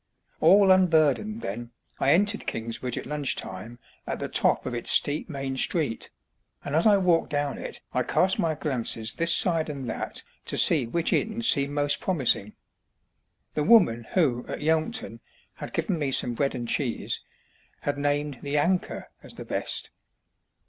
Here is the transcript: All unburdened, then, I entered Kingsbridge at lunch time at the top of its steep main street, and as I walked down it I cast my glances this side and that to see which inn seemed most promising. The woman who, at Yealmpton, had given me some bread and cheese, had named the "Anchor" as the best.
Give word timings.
All 0.39 0.71
unburdened, 0.71 1.43
then, 1.43 1.69
I 1.99 2.09
entered 2.13 2.47
Kingsbridge 2.47 2.97
at 2.97 3.05
lunch 3.05 3.35
time 3.35 3.77
at 4.07 4.17
the 4.17 4.27
top 4.27 4.65
of 4.65 4.73
its 4.73 4.89
steep 4.89 5.29
main 5.29 5.55
street, 5.57 6.09
and 6.65 6.75
as 6.75 6.87
I 6.87 6.97
walked 6.97 7.29
down 7.29 7.59
it 7.59 7.81
I 7.93 8.01
cast 8.01 8.39
my 8.39 8.55
glances 8.55 9.13
this 9.13 9.31
side 9.31 9.69
and 9.69 9.87
that 9.91 10.23
to 10.45 10.57
see 10.57 10.87
which 10.87 11.13
inn 11.13 11.43
seemed 11.43 11.75
most 11.75 11.99
promising. 11.99 12.53
The 13.53 13.63
woman 13.63 14.07
who, 14.15 14.43
at 14.47 14.61
Yealmpton, 14.61 15.19
had 15.53 15.71
given 15.71 15.99
me 15.99 16.09
some 16.09 16.33
bread 16.33 16.55
and 16.55 16.67
cheese, 16.67 17.21
had 17.81 17.99
named 17.99 18.39
the 18.41 18.57
"Anchor" 18.57 19.07
as 19.21 19.35
the 19.35 19.45
best. 19.45 19.91